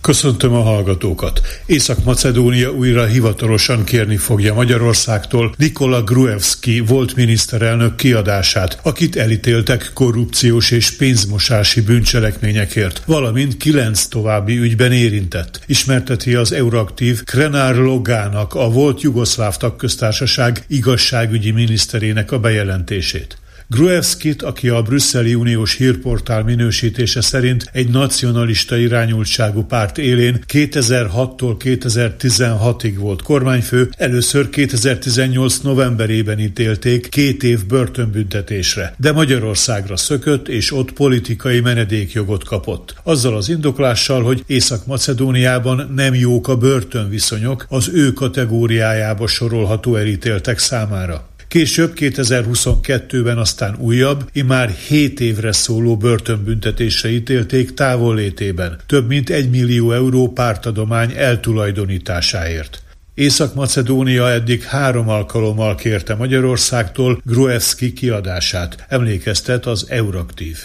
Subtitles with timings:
[0.00, 1.40] Köszöntöm a hallgatókat.
[1.66, 10.96] Észak-Macedónia újra hivatalosan kérni fogja Magyarországtól Nikola Gruevski volt miniszterelnök kiadását, akit elítéltek korrupciós és
[10.96, 15.60] pénzmosási bűncselekményekért, valamint kilenc további ügyben érintett.
[15.66, 23.39] Ismerteti az Euraktív Krenár Logának, a volt Jugoszláv tagköztársaság igazságügyi miniszterének a bejelentését.
[23.74, 32.94] Gruevskit, aki a brüsszeli uniós hírportál minősítése szerint egy nacionalista irányultságú párt élén 2006-tól 2016-ig
[32.98, 41.60] volt kormányfő, először 2018 novemberében ítélték két év börtönbüntetésre, de Magyarországra szökött és ott politikai
[41.60, 42.94] menedékjogot kapott.
[43.02, 51.29] Azzal az indoklással, hogy Észak-Macedóniában nem jók a börtönviszonyok az ő kategóriájába sorolható elítéltek számára.
[51.50, 59.92] Később 2022-ben aztán újabb, imár 7 évre szóló börtönbüntetésre ítélték távollétében, több mint 1 millió
[59.92, 62.82] euró pártadomány eltulajdonításáért.
[63.14, 70.58] Észak-Macedónia eddig három alkalommal kérte Magyarországtól Gruevski kiadását, emlékeztet az Euraktív.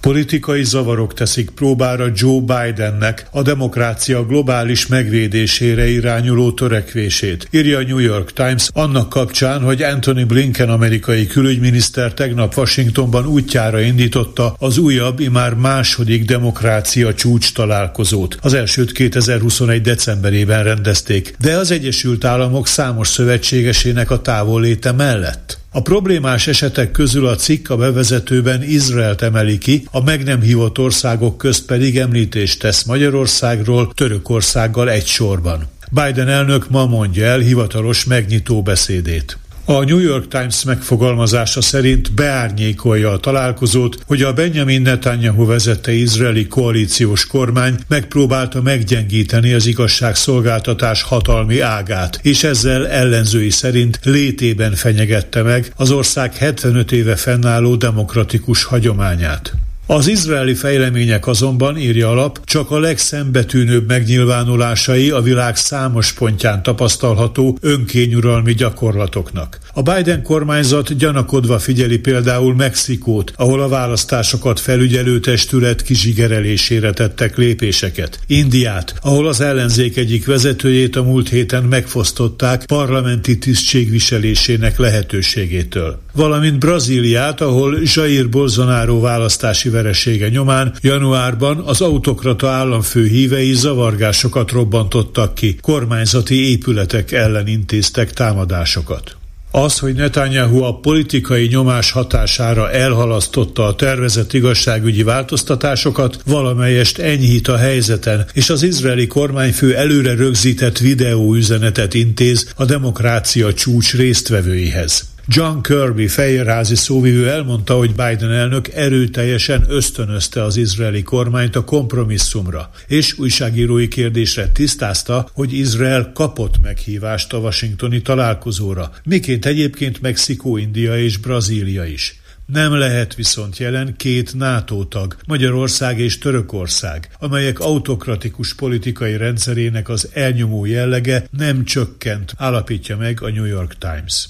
[0.00, 7.98] Politikai zavarok teszik próbára Joe Bidennek a demokrácia globális megvédésére irányuló törekvését, írja a New
[7.98, 15.20] York Times annak kapcsán, hogy Anthony Blinken amerikai külügyminiszter tegnap Washingtonban útjára indította az újabb,
[15.20, 18.36] imár második demokrácia csúcs találkozót.
[18.40, 19.80] Az elsőt 2021.
[19.80, 25.58] decemberében rendezték, de az Egyesült Államok számos szövetségesének a távolléte mellett.
[25.78, 30.78] A problémás esetek közül a cikk a bevezetőben Izraelt emeli ki, a meg nem hívott
[30.78, 35.66] országok közt pedig említést tesz Magyarországról, Törökországgal egy sorban.
[35.90, 39.38] Biden elnök ma mondja el hivatalos megnyitó beszédét.
[39.70, 46.46] A New York Times megfogalmazása szerint beárnyékolja a találkozót, hogy a Benjamin Netanyahu vezette izraeli
[46.46, 55.72] koalíciós kormány megpróbálta meggyengíteni az igazságszolgáltatás hatalmi ágát, és ezzel ellenzői szerint létében fenyegette meg
[55.76, 59.52] az ország 75 éve fennálló demokratikus hagyományát.
[59.90, 67.58] Az izraeli fejlemények azonban, írja alap, csak a legszembetűnőbb megnyilvánulásai a világ számos pontján tapasztalható
[67.60, 69.58] önkényuralmi gyakorlatoknak.
[69.74, 78.20] A Biden kormányzat gyanakodva figyeli például Mexikót, ahol a választásokat felügyelő testület kizsigerelésére tettek lépéseket.
[78.26, 85.98] Indiát, ahol az ellenzék egyik vezetőjét a múlt héten megfosztották parlamenti tisztségviselésének lehetőségétől.
[86.14, 95.34] Valamint Brazíliát, ahol Jair Bolsonaro választási veresége nyomán januárban az autokrata államfő hívei zavargásokat robbantottak
[95.34, 99.16] ki, kormányzati épületek ellen intéztek támadásokat.
[99.50, 107.56] Az, hogy Netanyahu a politikai nyomás hatására elhalasztotta a tervezett igazságügyi változtatásokat, valamelyest enyhít a
[107.56, 115.16] helyzeten, és az izraeli kormányfő előre rögzített videóüzenetet intéz a demokrácia csúcs résztvevőihez.
[115.30, 122.70] John Kirby fehérházi szóvivő elmondta, hogy Biden elnök erőteljesen ösztönözte az izraeli kormányt a kompromisszumra,
[122.86, 130.98] és újságírói kérdésre tisztázta, hogy Izrael kapott meghívást a washingtoni találkozóra, miként egyébként Mexikó, India
[130.98, 132.20] és Brazília is.
[132.46, 140.08] Nem lehet viszont jelen két NATO tag, Magyarország és Törökország, amelyek autokratikus politikai rendszerének az
[140.12, 144.28] elnyomó jellege nem csökkent, állapítja meg a New York Times.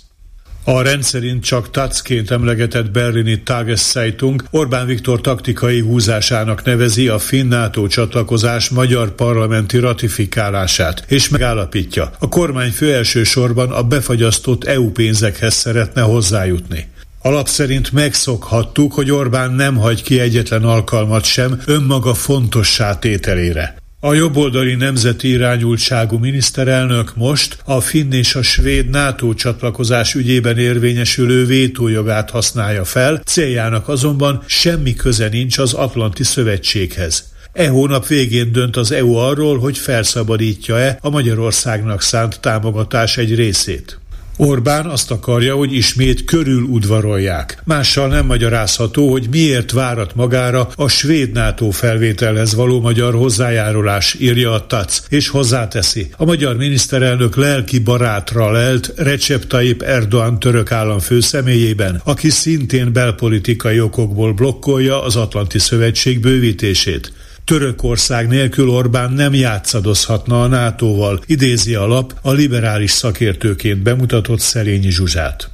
[0.70, 7.86] A rendszerint csak tacként emlegetett berlini Tageszeitung Orbán Viktor taktikai húzásának nevezi a finn NATO
[7.86, 16.88] csatlakozás magyar parlamenti ratifikálását, és megállapítja, a kormányfő elsősorban a befagyasztott EU pénzekhez szeretne hozzájutni.
[17.22, 23.76] Alap szerint megszokhattuk, hogy Orbán nem hagy ki egyetlen alkalmat sem önmaga fontossá tételére.
[24.00, 31.46] A jobboldali nemzeti irányultságú miniszterelnök most a finn és a svéd NATO csatlakozás ügyében érvényesülő
[31.46, 37.24] vétójogát használja fel, céljának azonban semmi köze nincs az Atlanti Szövetséghez.
[37.52, 43.98] E hónap végén dönt az EU arról, hogy felszabadítja-e a Magyarországnak szánt támogatás egy részét.
[44.40, 47.62] Orbán azt akarja, hogy ismét körül udvarolják.
[47.64, 54.52] Mással nem magyarázható, hogy miért várat magára a svéd NATO felvételhez való magyar hozzájárulás, írja
[54.52, 56.10] a TAC, és hozzáteszi.
[56.16, 63.80] A magyar miniszterelnök lelki barátra lelt Recep Tayyip Erdoğan török államfő személyében, aki szintén belpolitikai
[63.80, 67.12] okokból blokkolja az Atlanti Szövetség bővítését.
[67.48, 74.90] Törökország nélkül Orbán nem játszadozhatna a NATO-val, idézi a lap a liberális szakértőként bemutatott Szerényi
[74.90, 75.50] Zsuzsát.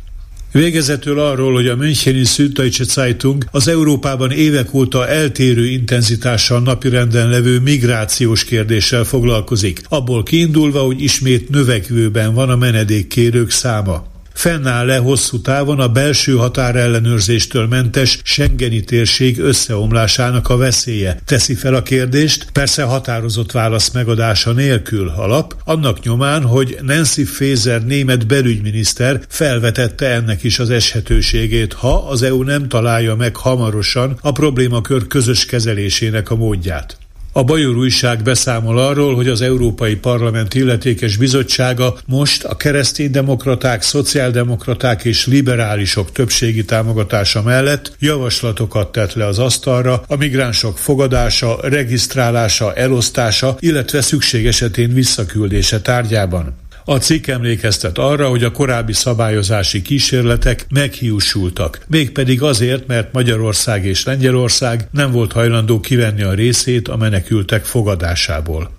[0.53, 7.61] Végezetül arról, hogy a Müncheni Süddeutsche Zeitung az Európában évek óta eltérő intenzitással napirenden levő
[7.61, 14.14] migrációs kérdéssel foglalkozik, abból kiindulva, hogy ismét növekvőben van a menedékkérők száma.
[14.35, 21.21] Fennáll-e hosszú távon a belső határellenőrzéstől mentes Schengeni térség összeomlásának a veszélye?
[21.25, 27.85] Teszi fel a kérdést, persze határozott válasz megadása nélkül alap, annak nyomán, hogy Nancy Faeser
[27.85, 34.33] német belügyminiszter felvetette ennek is az eshetőségét, ha az EU nem találja meg hamarosan a
[34.33, 37.04] problémakör közös kezelésének a módját.
[37.37, 45.05] A Bajor újság beszámol arról, hogy az Európai Parlament illetékes bizottsága most a kereszténydemokraták, szociáldemokraták
[45.05, 53.57] és liberálisok többségi támogatása mellett javaslatokat tett le az asztalra a migránsok fogadása, regisztrálása, elosztása,
[53.59, 56.64] illetve szükség esetén visszaküldése tárgyában.
[56.87, 64.05] A cikk emlékeztet arra, hogy a korábbi szabályozási kísérletek meghiúsultak, mégpedig azért, mert Magyarország és
[64.05, 68.71] Lengyelország nem volt hajlandó kivenni a részét a menekültek fogadásából.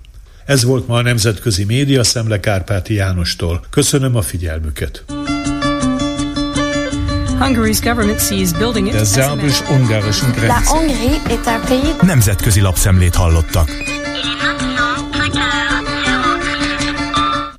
[0.45, 3.65] Ez volt ma a Nemzetközi Média Szemle Kárpáti Jánostól.
[3.69, 5.03] Köszönöm a figyelmüket.
[7.39, 9.31] Hungary's government sees building Grenze.
[12.01, 13.69] Nemzetközi lapszemlét hallottak.